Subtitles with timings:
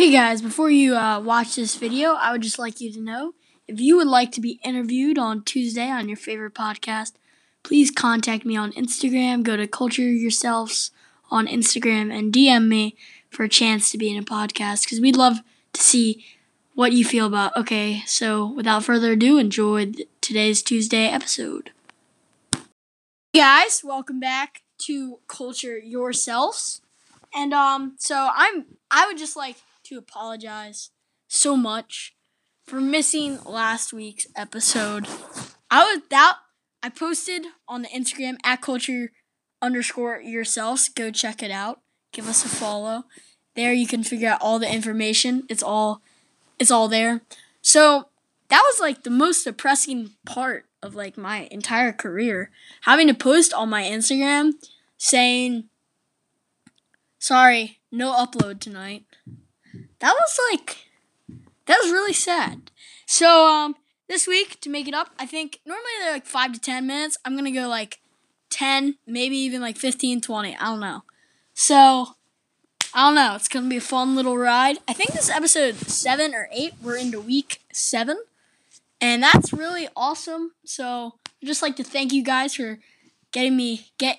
[0.00, 3.34] Hey guys, before you uh, watch this video, I would just like you to know
[3.68, 7.12] if you would like to be interviewed on Tuesday on your favorite podcast,
[7.62, 9.42] please contact me on Instagram.
[9.42, 10.90] Go to Culture Yourselves
[11.30, 12.96] on Instagram and DM me
[13.28, 15.40] for a chance to be in a podcast because we'd love
[15.74, 16.24] to see
[16.72, 17.54] what you feel about.
[17.54, 19.92] Okay, so without further ado, enjoy
[20.22, 21.72] today's Tuesday episode.
[23.34, 26.80] Hey guys, welcome back to Culture Yourselves.
[27.34, 29.56] And um so I'm I would just like
[29.90, 30.90] to apologize
[31.26, 32.14] so much
[32.64, 35.08] for missing last week's episode.
[35.68, 36.36] I was that
[36.80, 39.10] I posted on the Instagram at culture
[39.60, 40.88] underscore yourselves.
[40.88, 41.80] Go check it out.
[42.12, 43.02] Give us a follow.
[43.56, 45.44] There you can figure out all the information.
[45.48, 46.02] It's all
[46.60, 47.22] it's all there.
[47.60, 48.10] So
[48.48, 52.52] that was like the most depressing part of like my entire career.
[52.82, 54.52] Having to post on my Instagram
[54.98, 55.64] saying
[57.18, 59.04] sorry, no upload tonight.
[60.00, 60.78] That was like
[61.66, 62.70] that was really sad.
[63.06, 63.76] So um
[64.10, 67.16] this week to make it up, I think normally they're like 5 to 10 minutes.
[67.24, 68.00] I'm going to go like
[68.50, 70.56] 10, maybe even like 15, 20.
[70.56, 71.04] I don't know.
[71.54, 72.16] So
[72.92, 73.36] I don't know.
[73.36, 74.78] It's going to be a fun little ride.
[74.88, 76.74] I think this episode 7 or 8.
[76.82, 78.18] We're into week 7.
[79.00, 80.54] And that's really awesome.
[80.64, 82.80] So I'd just like to thank you guys for
[83.30, 84.18] getting me get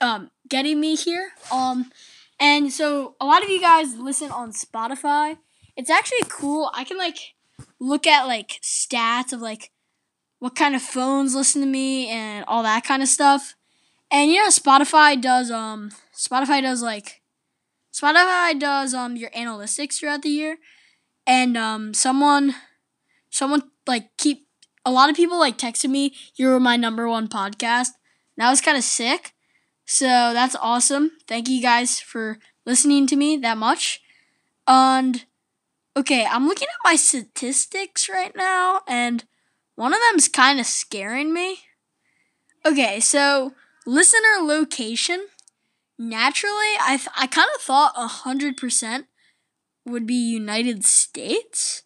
[0.00, 1.32] um getting me here.
[1.52, 1.90] Um
[2.40, 5.36] and so a lot of you guys listen on Spotify.
[5.76, 6.70] It's actually cool.
[6.74, 7.18] I can like
[7.78, 9.70] look at like stats of like
[10.38, 13.54] what kind of phones listen to me and all that kind of stuff.
[14.10, 17.20] And you know Spotify does um Spotify does like
[17.92, 20.56] Spotify does um your analytics throughout the year.
[21.26, 22.54] And um someone
[23.28, 24.46] someone like keep
[24.86, 27.90] a lot of people like texted me, you're my number one podcast.
[28.38, 29.34] That was kind of sick.
[29.90, 31.10] So that's awesome.
[31.26, 34.00] Thank you guys for listening to me that much.
[34.68, 35.24] And
[35.96, 39.24] okay, I'm looking at my statistics right now, and
[39.74, 41.62] one of them's kind of scaring me.
[42.64, 43.54] Okay, so
[43.84, 45.26] listener location.
[45.98, 49.06] Naturally, I, th- I kind of thought 100%
[49.86, 51.82] would be United States,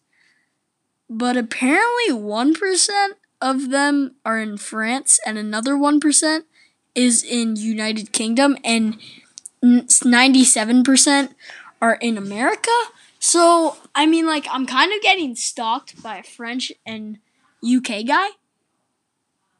[1.09, 3.09] but apparently 1%
[3.41, 6.43] of them are in France, and another 1%
[6.95, 8.97] is in United Kingdom and
[9.63, 11.29] 97%
[11.81, 12.71] are in America.
[13.19, 17.19] So, I mean like I'm kind of getting stalked by a French and
[17.63, 18.29] UK guy.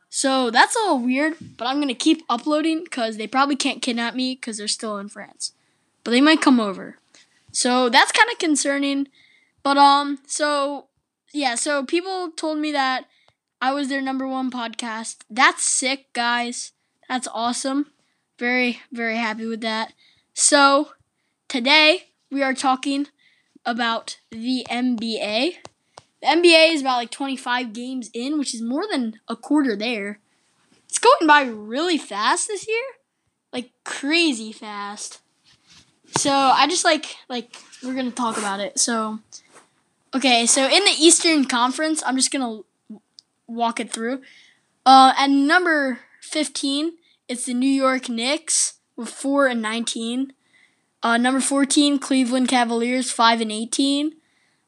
[0.09, 3.81] So, that's a little weird, but I'm going to keep uploading cuz they probably can't
[3.81, 5.51] kidnap me cuz they're still in France.
[6.03, 6.99] But they might come over.
[7.51, 9.07] So, that's kind of concerning.
[9.63, 10.87] But um so
[11.33, 13.09] yeah, so people told me that
[13.59, 15.17] I was their number 1 podcast.
[15.29, 16.71] That's sick, guys.
[17.07, 17.87] That's awesome.
[18.39, 19.93] Very, very happy with that.
[20.33, 20.89] So,
[21.47, 23.07] today we are talking
[23.65, 25.55] about the NBA.
[26.21, 30.19] The NBA is about like 25 games in, which is more than a quarter there.
[30.89, 32.83] It's going by really fast this year.
[33.53, 35.21] Like crazy fast.
[36.17, 38.79] So, I just like like we're going to talk about it.
[38.79, 39.19] So,
[40.13, 42.99] okay, so in the Eastern Conference, I'm just going to
[43.47, 44.21] walk it through.
[44.85, 46.93] Uh, at number 15,
[47.27, 50.33] it's the New York Knicks with 4 and 19.
[51.01, 54.13] Uh, number 14, Cleveland Cavaliers, 5 and 18.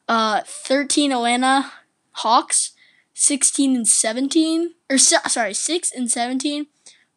[0.08, 1.72] Uh, 13, Atlanta
[2.12, 2.72] Hawks,
[3.14, 4.74] 16 and 17.
[4.90, 6.66] Or, sorry, 6 and 17.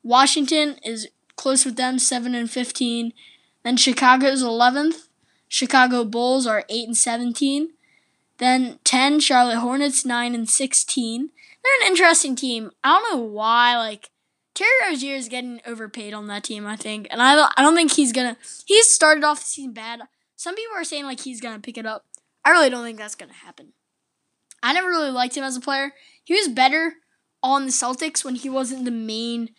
[0.04, 3.14] Washington is close with them, 7 and 15.
[3.64, 5.08] Then Chicago is 11th.
[5.48, 7.70] Chicago Bulls are 8 and 17.
[8.38, 11.30] Then 10, Charlotte Hornets, 9 and 16.
[11.64, 12.72] They're an interesting team.
[12.84, 14.11] I don't know why, like,
[14.54, 17.76] Terry Rozier is getting overpaid on that team, I think, and I don't, I don't
[17.76, 18.38] think he's gonna.
[18.66, 20.02] He started off the season bad.
[20.36, 22.06] Some people are saying like he's gonna pick it up.
[22.44, 23.74] I really don't think that's gonna happen.
[24.62, 25.94] I never really liked him as a player.
[26.24, 26.96] He was better
[27.42, 29.50] on the Celtics when he wasn't the main,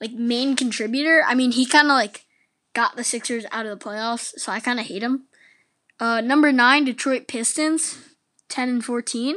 [0.00, 1.22] like main contributor.
[1.26, 2.26] I mean, he kind of like
[2.74, 5.24] got the Sixers out of the playoffs, so I kind of hate him.
[5.98, 7.98] Uh, number nine, Detroit Pistons,
[8.48, 9.36] ten and fourteen.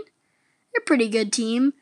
[0.74, 1.74] They're a pretty good team.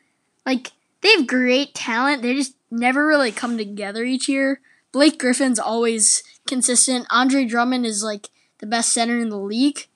[0.44, 2.22] Like they have great talent.
[2.22, 4.60] They just never really come together each year.
[4.92, 7.06] Blake Griffin's always consistent.
[7.10, 9.86] Andre Drummond is like the best center in the league.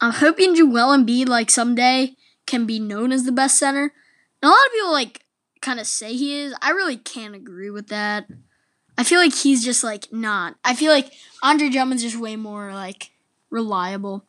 [0.00, 2.16] I'm hoping Joel Embiid like someday
[2.46, 3.92] can be known as the best center.
[4.42, 5.24] And a lot of people like
[5.60, 6.54] kind of say he is.
[6.60, 8.26] I really can't agree with that.
[8.98, 10.56] I feel like he's just like not.
[10.64, 11.12] I feel like
[11.42, 13.10] Andre Drummond's just way more like
[13.50, 14.24] reliable.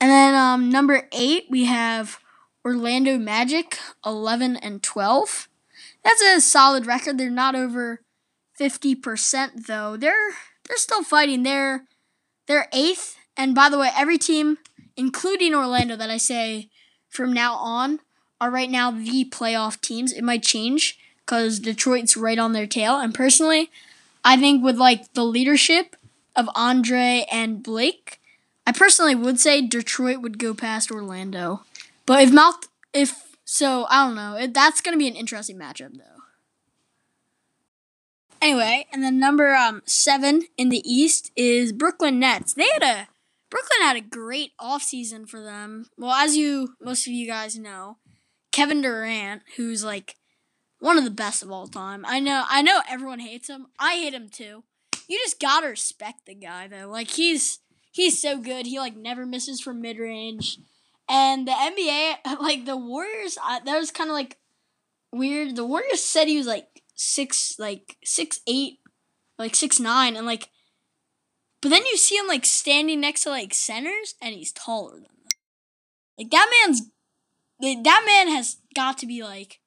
[0.00, 2.18] And then um, number eight we have
[2.64, 5.48] Orlando Magic, eleven and twelve
[6.06, 7.18] that's a solid record.
[7.18, 8.00] They're not over
[8.60, 9.96] 50% though.
[9.96, 10.30] They're
[10.66, 11.42] they're still fighting.
[11.42, 11.84] They're
[12.46, 13.16] they're eighth.
[13.36, 14.58] And by the way, every team
[14.96, 16.70] including Orlando, that I say
[17.08, 18.00] from now on
[18.40, 20.12] are right now the playoff teams.
[20.12, 22.98] It might change because Detroit's right on their tail.
[22.98, 23.70] And personally,
[24.24, 25.96] I think with like the leadership
[26.34, 28.20] of Andre and Blake,
[28.66, 31.62] I personally would say Detroit would go past Orlando.
[32.06, 32.54] But if Mal,
[32.92, 34.34] if so, I don't know.
[34.34, 36.16] It, that's gonna be an interesting matchup though.
[38.42, 42.54] Anyway, and then number um seven in the East is Brooklyn Nets.
[42.54, 43.08] They had a
[43.48, 45.86] Brooklyn had a great offseason for them.
[45.96, 47.98] Well, as you most of you guys know,
[48.50, 50.16] Kevin Durant, who's like
[50.80, 52.04] one of the best of all time.
[52.04, 53.68] I know I know everyone hates him.
[53.78, 54.64] I hate him too.
[55.08, 56.88] You just gotta respect the guy though.
[56.88, 57.60] Like he's
[57.92, 58.66] he's so good.
[58.66, 60.58] He like never misses from mid range.
[61.08, 64.38] And the NBA, like the Warriors, uh, that was kind of like
[65.12, 65.56] weird.
[65.56, 68.78] The Warriors said he was like six, like six eight,
[69.38, 70.48] like six nine, and like
[71.66, 75.02] but then you see him like standing next to like centers, and he's taller than
[75.02, 75.10] them.
[76.18, 76.82] Like that man's,
[77.60, 79.60] that man has got to be like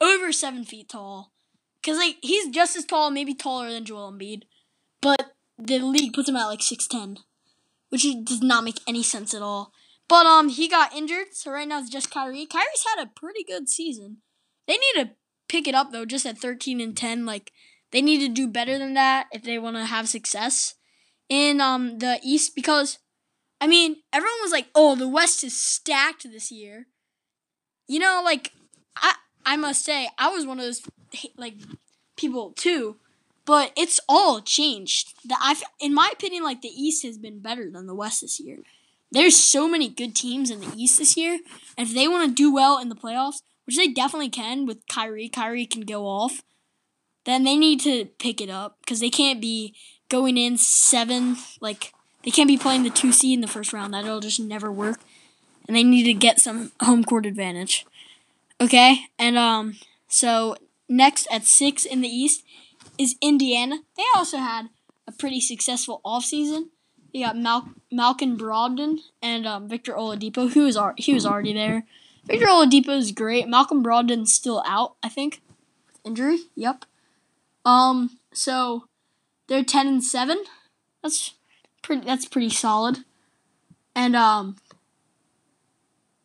[0.00, 1.32] over seven feet tall,
[1.84, 4.42] cause like he's just as tall, maybe taller than Joel Embiid,
[5.00, 7.18] but the league puts him at like six ten,
[7.88, 9.72] which does not make any sense at all.
[10.12, 12.44] But um, he got injured, so right now it's just Kyrie.
[12.44, 14.18] Kyrie's had a pretty good season.
[14.68, 15.10] They need to
[15.48, 17.24] pick it up though, just at thirteen and ten.
[17.24, 17.50] Like
[17.92, 20.74] they need to do better than that if they want to have success
[21.30, 22.98] in um the East because
[23.58, 26.88] I mean everyone was like, "Oh, the West is stacked this year."
[27.88, 28.52] You know, like
[28.94, 29.14] I
[29.46, 30.82] I must say I was one of those
[31.38, 31.54] like
[32.18, 32.96] people too,
[33.46, 35.14] but it's all changed.
[35.24, 38.38] The I in my opinion, like the East has been better than the West this
[38.38, 38.58] year.
[39.12, 41.38] There's so many good teams in the East this year,
[41.76, 44.86] and if they want to do well in the playoffs, which they definitely can with
[44.88, 46.42] Kyrie, Kyrie can go off.
[47.24, 49.74] Then they need to pick it up because they can't be
[50.08, 51.36] going in seven.
[51.60, 51.92] Like
[52.24, 53.94] they can't be playing the two seed in the first round.
[53.94, 55.00] That'll just never work.
[55.68, 57.86] And they need to get some home court advantage.
[58.60, 59.76] Okay, and um,
[60.08, 60.56] so
[60.88, 62.44] next at six in the East
[62.98, 63.80] is Indiana.
[63.96, 64.68] They also had
[65.06, 66.66] a pretty successful offseason.
[67.12, 71.84] They got Mal- Malcolm Brogdon and um, Victor Oladipo, who was he was already there.
[72.24, 73.48] Victor Oladipo is great.
[73.48, 75.42] Malcolm Brogdon's still out, I think,
[76.04, 76.38] injury.
[76.56, 76.84] Yep.
[77.64, 78.18] Um.
[78.32, 78.86] So
[79.46, 80.44] they're ten and seven.
[81.02, 81.34] That's
[81.82, 82.06] pretty.
[82.06, 82.98] That's pretty solid.
[83.94, 84.56] And um.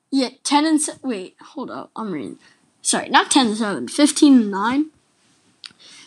[0.09, 1.91] Yeah, ten and se- wait, hold up.
[1.95, 2.39] I'm reading.
[2.81, 3.87] Sorry, not ten and seven.
[3.89, 4.85] Fifteen and nine.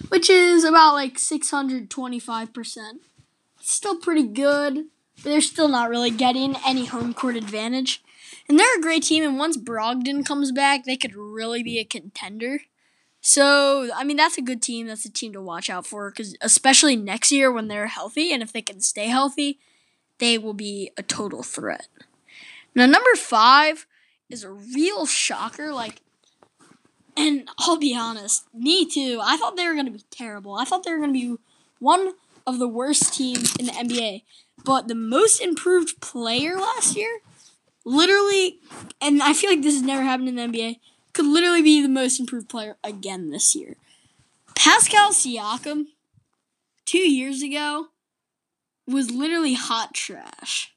[0.09, 3.03] Which is about like six hundred twenty-five percent.
[3.61, 4.87] Still pretty good,
[5.17, 8.03] but they're still not really getting any home court advantage.
[8.49, 11.85] And they're a great team, and once Brogdon comes back, they could really be a
[11.85, 12.63] contender.
[13.21, 14.87] So, I mean, that's a good team.
[14.87, 18.43] That's a team to watch out for because, especially next year when they're healthy and
[18.43, 19.59] if they can stay healthy,
[20.19, 21.89] they will be a total threat.
[22.75, 23.87] Now, number five
[24.31, 25.73] is a real shocker.
[25.73, 26.01] Like,
[27.17, 29.21] and I'll be honest, me too.
[29.23, 30.55] I thought they were going to be terrible.
[30.55, 31.43] I thought they were going to be
[31.79, 32.15] one
[32.47, 34.23] of the worst teams in the NBA.
[34.65, 37.21] But the most improved player last year,
[37.85, 38.59] literally,
[39.01, 40.81] and I feel like this has never happened in the NBA
[41.13, 43.77] could literally be the most improved player again this year.
[44.55, 45.87] Pascal Siakam,
[46.85, 47.87] two years ago,
[48.87, 50.75] was literally hot trash.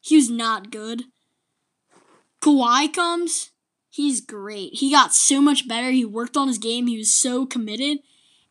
[0.00, 1.04] He was not good.
[2.40, 3.50] Kawhi comes,
[3.90, 4.74] he's great.
[4.74, 5.90] He got so much better.
[5.90, 6.86] He worked on his game.
[6.86, 7.98] He was so committed.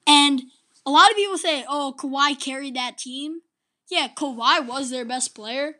[0.07, 0.43] And
[0.85, 3.41] a lot of people say, oh, Kawhi carried that team.
[3.89, 5.75] Yeah, Kawhi was their best player.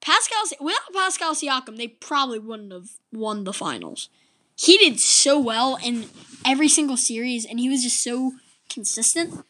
[0.00, 4.08] Pascal, without Pascal Siakam, they probably wouldn't have won the finals.
[4.56, 6.06] He did so well in
[6.44, 8.32] every single series, and he was just so
[8.68, 9.44] consistent.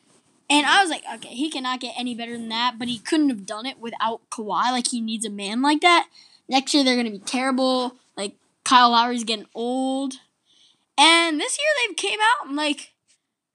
[0.50, 3.30] And I was like, okay, he cannot get any better than that, but he couldn't
[3.30, 4.70] have done it without Kawhi.
[4.70, 6.08] Like, he needs a man like that.
[6.48, 7.96] Next year, they're going to be terrible.
[8.16, 10.14] Like, Kyle Lowry's getting old.
[10.98, 12.91] And this year, they came out and, like,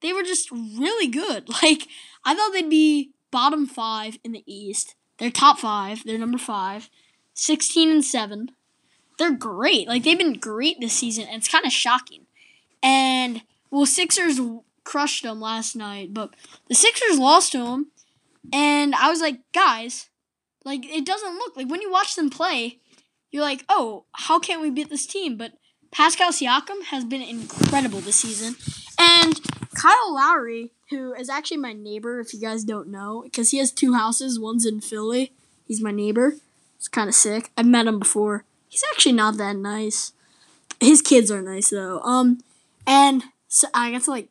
[0.01, 1.49] they were just really good.
[1.63, 1.87] Like,
[2.23, 4.95] I thought they'd be bottom five in the East.
[5.17, 6.03] They're top five.
[6.05, 6.89] They're number five.
[7.33, 8.51] 16 and 7.
[9.17, 9.87] They're great.
[9.87, 12.25] Like, they've been great this season, and it's kind of shocking.
[12.83, 14.39] And, well, Sixers
[14.83, 16.33] crushed them last night, but
[16.67, 17.91] the Sixers lost to them.
[18.53, 20.09] And I was like, guys,
[20.63, 22.79] like, it doesn't look like when you watch them play,
[23.31, 25.37] you're like, oh, how can't we beat this team?
[25.37, 25.53] But
[25.91, 28.55] Pascal Siakam has been incredible this season.
[28.99, 29.39] And
[29.77, 33.71] Kyle Lowry, who is actually my neighbor, if you guys don't know, because he has
[33.71, 34.39] two houses.
[34.39, 35.33] One's in Philly.
[35.67, 36.33] He's my neighbor.
[36.77, 37.51] It's kind of sick.
[37.55, 38.43] I've met him before.
[38.67, 40.13] He's actually not that nice.
[40.79, 41.99] His kids are nice though.
[41.99, 42.39] Um,
[42.87, 44.29] and so I got to like.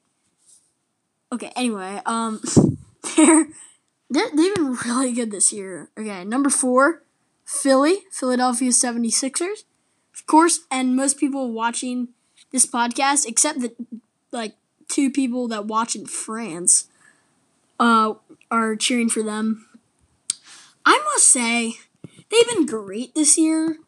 [1.33, 1.53] Okay.
[1.55, 2.41] Anyway, um,
[3.17, 3.47] they're
[4.11, 5.91] they're they've been really good this year.
[5.97, 7.03] Okay, number four,
[7.45, 9.63] Philly, Philadelphia 76ers.
[10.13, 12.09] Of course, and most people watching
[12.51, 13.75] this podcast, except the
[14.33, 14.55] like
[14.89, 16.89] two people that watch in France,
[17.79, 18.15] uh,
[18.51, 19.67] are cheering for them.
[20.85, 21.75] I must say,
[22.31, 23.79] they've been great this year,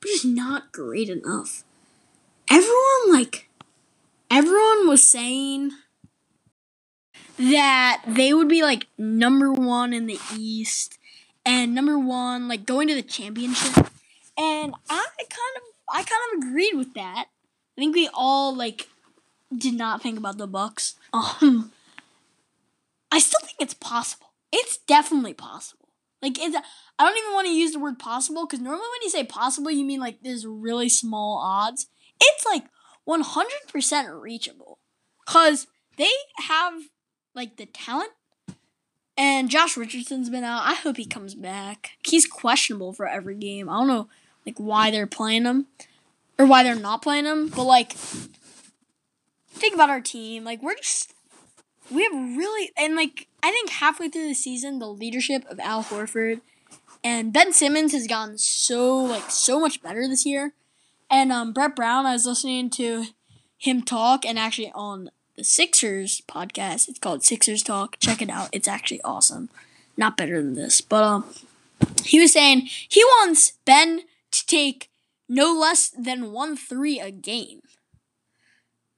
[0.00, 1.64] but just not great enough.
[2.50, 3.48] Everyone like
[4.30, 5.72] everyone was saying
[7.38, 10.98] that they would be like number one in the East
[11.44, 13.88] and number one like going to the championship.
[14.36, 17.26] And I kind of I kind of agreed with that.
[17.26, 18.88] I think we all like
[19.58, 20.94] did not think about the Bucks.
[21.12, 21.72] Um
[23.10, 24.32] I still think it's possible.
[24.52, 25.88] It's definitely possible.
[26.20, 29.10] Like it's I don't even want to use the word possible because normally when you
[29.10, 31.86] say possible you mean like there's really small odds.
[32.20, 32.64] It's like
[33.08, 34.78] 100% reachable.
[35.26, 36.10] Cuz they
[36.48, 36.74] have
[37.34, 38.10] like the talent.
[39.16, 40.62] And Josh Richardson's been out.
[40.64, 41.92] I hope he comes back.
[42.04, 43.68] He's questionable for every game.
[43.68, 44.08] I don't know
[44.44, 45.66] like why they're playing him
[46.38, 47.94] or why they're not playing him, but like
[49.54, 50.44] think about our team.
[50.44, 51.12] Like we're just
[51.90, 55.84] we have really and like I think halfway through the season the leadership of Al
[55.84, 56.40] Horford
[57.02, 60.52] and Ben Simmons has gotten so like so much better this year.
[61.10, 63.06] And um Brett Brown, I was listening to
[63.58, 66.88] him talk and actually on the Sixers podcast.
[66.88, 67.98] It's called Sixers Talk.
[67.98, 68.48] Check it out.
[68.52, 69.48] It's actually awesome.
[69.96, 71.24] Not better than this, but um,
[72.04, 74.90] he was saying he wants Ben to take
[75.28, 77.62] no less than one three a game.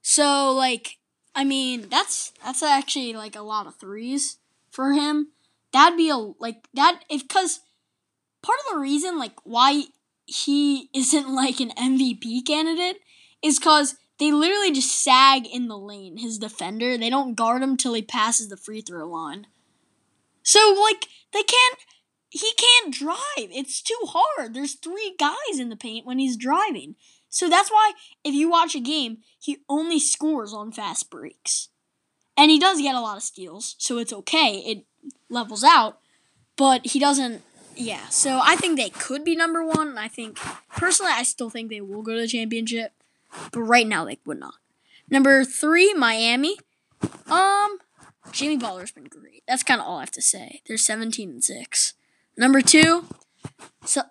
[0.09, 0.99] So like,
[1.35, 4.37] I mean, that's that's actually like a lot of threes
[4.71, 5.33] for him.
[5.73, 7.59] That'd be a like that if because
[8.41, 9.87] part of the reason like why
[10.25, 13.01] he isn't like an MVP candidate
[13.43, 16.97] is because they literally just sag in the lane, his defender.
[16.97, 19.49] They don't guard him till he passes the free throw line.
[20.45, 21.79] So, like, they can't.
[22.31, 23.51] He can't drive.
[23.51, 24.55] It's too hard.
[24.55, 26.95] There's three guys in the paint when he's driving.
[27.37, 27.93] So that's why
[28.25, 31.69] if you watch a game, he only scores on fast breaks.
[32.35, 34.63] And he does get a lot of steals, so it's okay.
[34.65, 34.87] It
[35.29, 35.99] levels out,
[36.57, 37.43] but he doesn't
[37.77, 38.09] yeah.
[38.09, 40.39] So I think they could be number 1, and I think
[40.77, 42.93] personally I still think they will go to the championship.
[43.53, 44.55] But right now they would not.
[45.11, 46.57] Number three, Miami.
[47.31, 47.77] Um,
[48.33, 49.43] Jimmy Butler's been great.
[49.47, 50.63] That's kind of all I have to say.
[50.67, 51.95] They're 17 and 6.
[52.39, 53.05] Number two,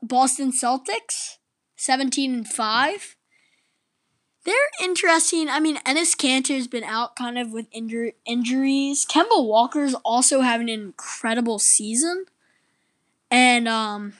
[0.04, 1.38] Boston Celtics,
[1.76, 3.16] 17 and 5.
[4.46, 5.50] They're interesting.
[5.50, 9.06] I mean, Enes Kanter's been out kind of with injur- injuries.
[9.06, 12.26] Kemba Walker's also having an incredible season.
[13.32, 14.14] And um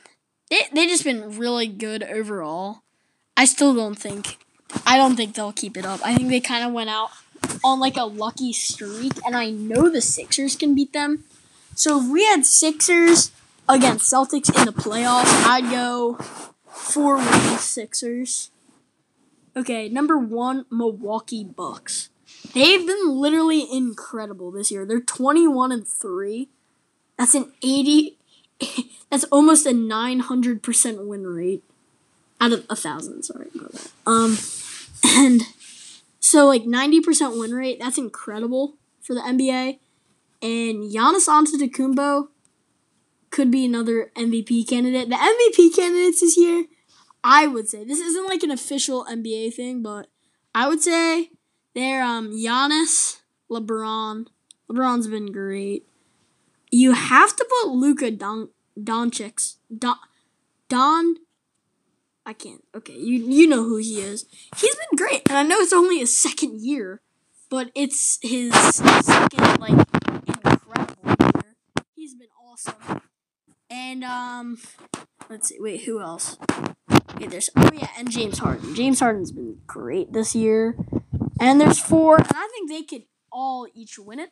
[0.50, 2.82] they they just been really good overall.
[3.36, 4.38] I still don't think
[4.84, 6.00] I don't think they'll keep it up.
[6.04, 7.10] I think they kind of went out
[7.62, 11.24] on like a lucky streak, and I know the Sixers can beat them.
[11.74, 13.30] So if we had Sixers
[13.68, 16.18] against Celtics in the playoffs, I'd go
[16.76, 18.50] four wins Sixers.
[19.56, 22.10] Okay, number one, Milwaukee Bucks.
[22.52, 24.84] They've been literally incredible this year.
[24.84, 26.48] They're 21 and 3.
[27.18, 28.18] That's an 80
[29.10, 31.62] that's almost a 900% win rate
[32.40, 33.22] out of a thousand.
[33.22, 33.90] Sorry about that.
[34.06, 34.36] Um,
[35.04, 35.42] and
[36.20, 37.78] so like ninety percent win rate.
[37.80, 39.78] That's incredible for the NBA.
[40.42, 42.28] And Giannis Antetokounmpo
[43.30, 45.08] could be another MVP candidate.
[45.08, 46.66] The MVP candidates this year,
[47.22, 50.08] I would say this isn't like an official NBA thing, but
[50.54, 51.30] I would say
[51.74, 54.26] they're um Giannis, LeBron.
[54.70, 55.86] LeBron's been great.
[56.70, 59.96] You have to put Luka Don Doncic Don
[60.68, 61.16] Don
[62.26, 62.64] I can't.
[62.74, 64.26] Okay, you you know who he is.
[64.56, 67.00] He's been great, and I know it's only his second year,
[67.48, 69.86] but it's his second like
[70.26, 71.54] incredible year.
[71.94, 73.02] He's been awesome.
[73.88, 74.58] And um,
[75.30, 75.58] let's see.
[75.60, 76.36] Wait, who else?
[77.12, 78.74] Okay, there's oh yeah, and James Harden.
[78.74, 80.76] James Harden's been great this year.
[81.38, 84.30] And there's four, and I think they could all each win it.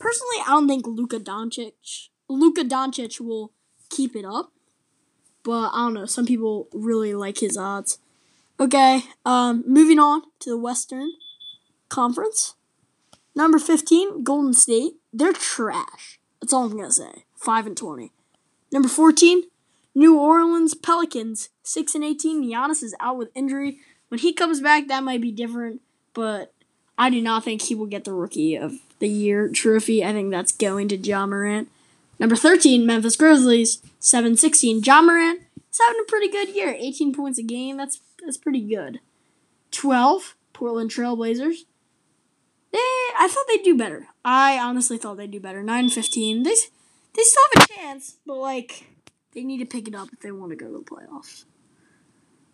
[0.00, 3.52] Personally, I don't think Luka Doncic Luka Doncic will
[3.88, 4.50] keep it up.
[5.44, 6.06] But I don't know.
[6.06, 7.98] Some people really like his odds.
[8.58, 11.12] Okay, um, moving on to the Western
[11.88, 12.56] Conference.
[13.36, 14.94] Number 15, Golden State.
[15.12, 16.18] They're trash.
[16.40, 17.26] That's all I'm to say.
[17.36, 18.12] 5 and 20.
[18.72, 19.44] Number 14,
[19.94, 21.48] New Orleans Pelicans.
[21.62, 22.44] 6 and 18.
[22.50, 23.78] Giannis is out with injury.
[24.08, 25.80] When he comes back, that might be different.
[26.14, 26.52] But
[26.96, 30.04] I do not think he will get the Rookie of the Year trophy.
[30.04, 31.68] I think that's going to Ja Morant.
[32.18, 33.82] Number 13, Memphis Grizzlies.
[34.00, 34.82] 7 16.
[34.82, 36.74] Ja Morant is having a pretty good year.
[36.78, 37.76] 18 points a game.
[37.76, 39.00] That's that's pretty good.
[39.70, 41.64] 12, Portland Trailblazers.
[42.72, 44.08] They, I thought they'd do better.
[44.24, 45.62] I honestly thought they'd do better.
[45.62, 46.42] 9 15.
[46.42, 46.54] They,
[47.18, 48.86] they still have a chance, but like,
[49.32, 51.44] They need to pick it up if they want to go to the playoffs.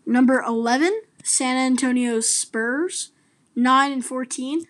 [0.07, 3.13] Number 11, San Antonio Spurs,
[3.55, 4.67] 9 and 14.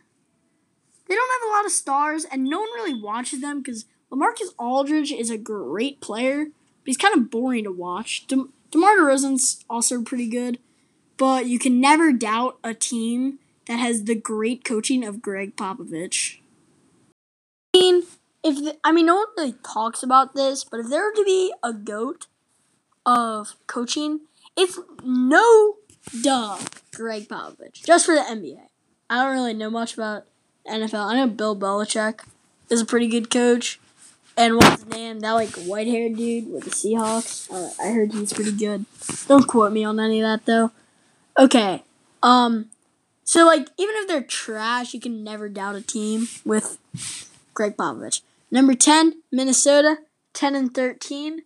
[1.07, 4.53] They don't have a lot of stars, and no one really watches them because Lamarcus
[4.59, 8.27] Aldridge is a great player, but he's kind of boring to watch.
[8.27, 10.59] De- DeMar DeRozan's also pretty good,
[11.17, 16.41] but you can never doubt a team that has the great coaching of Gregg Popovich.
[18.45, 21.25] If the, I mean, no one really talks about this, but if there were to
[21.25, 22.27] be a goat
[23.07, 24.21] of coaching,
[24.57, 25.77] it's no
[26.23, 26.59] duh
[26.95, 28.61] Gregg Popovich just for the NBA.
[29.09, 30.27] I don't really know much about
[30.67, 31.07] NFL.
[31.07, 32.21] I know Bill Belichick
[32.71, 33.81] is a pretty good coach.
[34.37, 35.21] And what's his name?
[35.21, 37.51] That like white haired dude with the Seahawks.
[37.51, 38.85] Uh, I heard he's pretty good.
[39.29, 40.73] Don't quote me on any of that though.
[41.39, 41.83] Okay.
[42.23, 42.67] Um.
[43.23, 46.79] So like even if they're trash, you can never doubt a team with
[47.55, 48.23] Gregg Popovich.
[48.55, 49.99] Number ten, Minnesota,
[50.33, 51.43] ten and thirteen.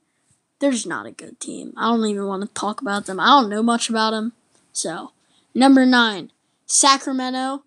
[0.61, 1.73] They're just not a good team.
[1.77, 3.19] I don't even want to talk about them.
[3.19, 4.35] I don't know much about them.
[4.73, 5.12] So,
[5.55, 6.31] number nine,
[6.67, 7.65] Sacramento,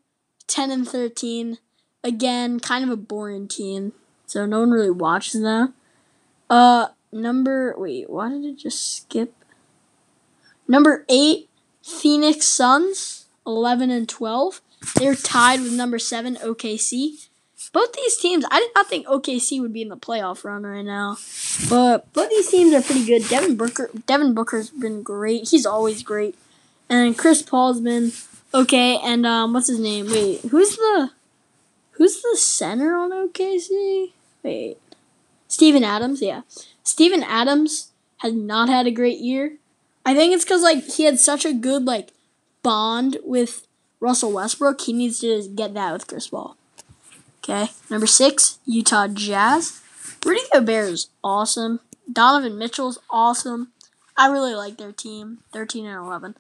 [0.48, 1.58] ten and thirteen.
[2.04, 3.94] Again, kind of a boring team
[4.32, 5.74] so no one really watches them.
[6.50, 9.34] Uh, number wait, why did it just skip?
[10.70, 11.50] Number eight,
[11.84, 14.62] Phoenix Suns, eleven and twelve.
[14.96, 17.28] They're tied with number seven, OKC.
[17.74, 20.84] Both these teams, I did not think OKC would be in the playoff run right
[20.84, 21.18] now,
[21.70, 23.28] but both these teams are pretty good.
[23.30, 25.50] Devin Booker, Devin Booker's been great.
[25.50, 26.36] He's always great,
[26.90, 28.12] and Chris Paul's been
[28.54, 28.98] okay.
[29.02, 30.08] And um, what's his name?
[30.08, 31.12] Wait, who's the
[31.92, 34.12] who's the center on OKC?
[34.44, 34.78] Wait.
[35.48, 36.42] Steven Adams, yeah.
[36.84, 39.58] Steven Adams has not had a great year.
[40.06, 42.10] I think it's because like he had such a good like
[42.64, 43.68] bond with
[44.00, 44.82] Russell Westbrook.
[44.82, 46.58] He needs to get that with Chris Paul.
[47.44, 49.82] Okay, number six, Utah Jazz.
[50.24, 51.80] Rudy Gobert is awesome.
[52.12, 53.72] Donovan Mitchell's awesome.
[54.16, 55.40] I really like their team.
[55.52, 56.36] Thirteen and eleven.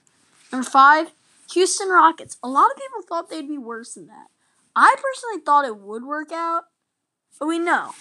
[0.51, 1.11] Number five,
[1.53, 2.37] Houston Rockets.
[2.43, 4.27] A lot of people thought they'd be worse than that.
[4.75, 6.65] I personally thought it would work out,
[7.39, 7.93] but we know.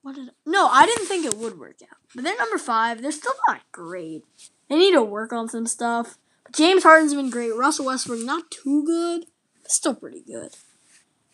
[0.00, 0.68] What did no?
[0.68, 1.98] I didn't think it would work out.
[2.14, 3.02] But they're number five.
[3.02, 4.24] They're still not great.
[4.70, 6.16] They need to work on some stuff.
[6.44, 7.54] But James Harden's been great.
[7.54, 9.26] Russell Westbrook not too good,
[9.62, 10.56] but still pretty good.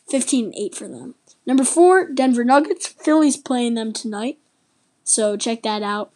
[0.08, 1.14] 15 and 8 for them.
[1.46, 2.86] Number four, Denver Nuggets.
[2.86, 4.38] Philly's playing them tonight.
[5.02, 6.12] So check that out.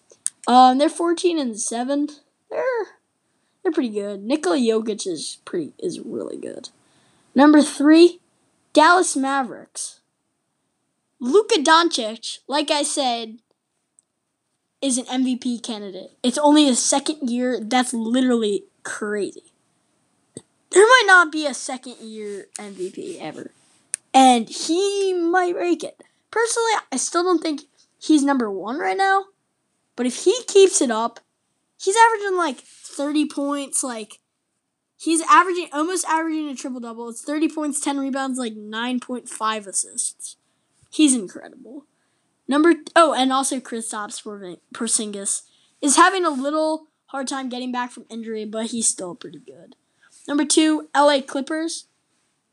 [0.46, 2.08] Um, they're 14 and 7.
[2.50, 2.62] They're
[3.62, 4.22] they're pretty good.
[4.22, 6.70] Nikola Jokic is pretty is really good.
[7.34, 8.20] Number three,
[8.72, 10.00] Dallas Mavericks.
[11.20, 13.40] Luka Doncic, like I said,
[14.80, 16.12] is an MVP candidate.
[16.22, 17.60] It's only his second year.
[17.60, 19.52] That's literally crazy.
[20.70, 23.50] There might not be a second year MVP ever.
[24.14, 26.02] And he might break it.
[26.30, 27.62] Personally, I still don't think
[27.98, 29.26] he's number one right now.
[29.96, 31.20] But if he keeps it up,
[31.80, 33.82] he's averaging like 30 points.
[33.82, 34.20] Like,
[34.96, 37.08] he's averaging, almost averaging a triple double.
[37.08, 40.36] It's 30 points, 10 rebounds, like 9.5 assists.
[40.90, 41.84] He's incredible.
[42.46, 45.42] Number oh, and also chris Kristaps Porzingis
[45.82, 49.76] is having a little hard time getting back from injury, but he's still pretty good.
[50.26, 51.87] Number two, LA Clippers.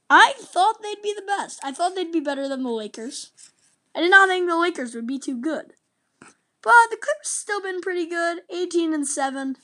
[0.10, 1.60] I thought they'd be the best.
[1.64, 3.32] I thought they'd be better than the Lakers.
[3.96, 5.74] I did not think the Lakers would be too good.
[6.20, 8.40] But the Clippers still been pretty good.
[8.50, 9.58] 18 and 7.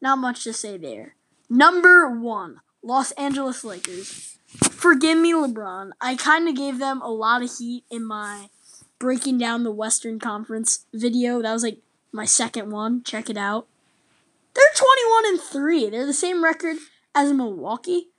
[0.00, 1.16] Not much to say there.
[1.48, 4.38] Number 1, Los Angeles Lakers.
[4.46, 5.90] Forgive me, LeBron.
[6.00, 8.48] I kind of gave them a lot of heat in my
[8.98, 11.42] breaking down the Western Conference video.
[11.42, 11.78] That was like
[12.12, 13.02] my second one.
[13.02, 13.66] Check it out.
[14.54, 15.90] They're 21 and 3.
[15.90, 16.76] They're the same record
[17.14, 18.11] as Milwaukee.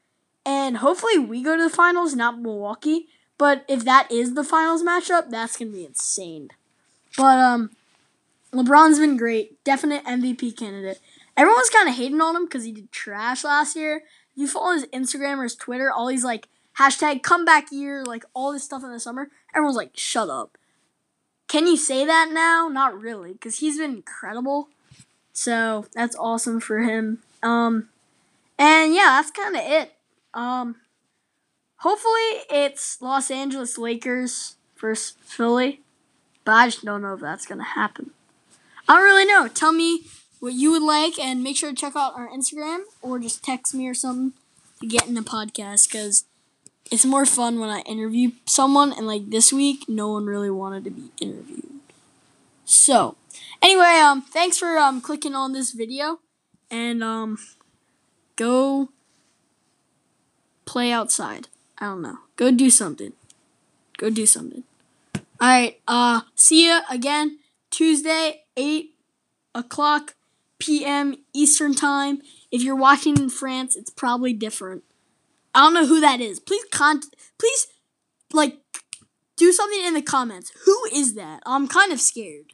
[0.45, 3.07] And hopefully we go to the finals, not Milwaukee.
[3.37, 6.49] But if that is the finals matchup, that's to be insane.
[7.17, 7.71] But um
[8.53, 9.63] LeBron's been great.
[9.63, 10.99] Definite MVP candidate.
[11.35, 14.03] Everyone's kind of hating on him because he did trash last year
[14.35, 16.47] if you follow his Instagram or his Twitter, all these like
[16.79, 20.57] hashtag comeback year, like all this stuff in the summer, everyone's like, shut up.
[21.47, 22.67] Can you say that now?
[22.67, 24.69] Not really, because he's been incredible.
[25.33, 27.19] So that's awesome for him.
[27.43, 27.89] Um,
[28.57, 29.93] and yeah, that's kind of it.
[30.33, 30.77] Um,
[31.77, 35.81] hopefully it's Los Angeles Lakers versus Philly,
[36.43, 38.11] but I just don't know if that's gonna happen.
[38.87, 39.47] I don't really know.
[39.47, 40.01] Tell me
[40.39, 43.73] what you would like, and make sure to check out our Instagram or just text
[43.73, 44.33] me or something
[44.81, 46.25] to get in the podcast because
[46.91, 48.91] it's more fun when I interview someone.
[48.91, 51.69] And like this week, no one really wanted to be interviewed.
[52.65, 53.15] So,
[53.61, 56.19] anyway, um, thanks for um clicking on this video,
[56.69, 57.37] and um,
[58.35, 58.89] go
[60.65, 61.47] play outside.
[61.77, 62.19] I don't know.
[62.35, 63.13] Go do something.
[63.97, 64.63] Go do something.
[65.15, 65.79] All right.
[65.87, 68.93] Uh, see ya again Tuesday 8
[69.55, 70.15] o'clock
[70.59, 71.15] p.m.
[71.33, 72.21] Eastern Time.
[72.51, 74.83] If you're watching in France, it's probably different.
[75.53, 76.39] I don't know who that is.
[76.39, 77.01] Please con
[77.37, 77.67] please
[78.31, 78.57] like
[79.35, 80.51] do something in the comments.
[80.65, 81.41] Who is that?
[81.45, 82.53] I'm kind of scared.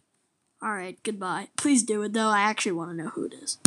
[0.62, 1.50] All right, goodbye.
[1.58, 2.30] Please do it though.
[2.30, 3.58] I actually want to know who it is.